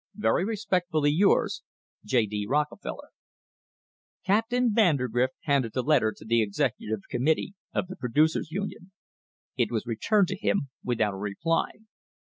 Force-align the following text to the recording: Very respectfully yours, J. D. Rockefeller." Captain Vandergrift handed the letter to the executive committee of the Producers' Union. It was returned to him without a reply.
Very 0.15 0.43
respectfully 0.43 1.11
yours, 1.11 1.61
J. 2.03 2.25
D. 2.25 2.47
Rockefeller." 2.49 3.09
Captain 4.25 4.73
Vandergrift 4.73 5.35
handed 5.41 5.73
the 5.73 5.83
letter 5.83 6.11
to 6.17 6.25
the 6.25 6.41
executive 6.41 7.01
committee 7.07 7.53
of 7.71 7.85
the 7.87 7.97
Producers' 7.97 8.49
Union. 8.49 8.93
It 9.57 9.69
was 9.71 9.85
returned 9.85 10.29
to 10.29 10.35
him 10.39 10.69
without 10.83 11.13
a 11.13 11.17
reply. 11.17 11.69